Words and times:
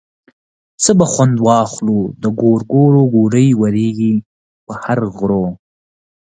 څه 0.83 0.91
به 0.97 1.05
خوند 1.11 1.35
واخلو 1.47 1.99
د 2.23 2.25
ګورګورو 2.39 3.01
ګولۍ 3.13 3.47
ورېږي 3.61 4.13
په 4.65 4.73
هر 4.83 4.99
غرو. 5.17 5.45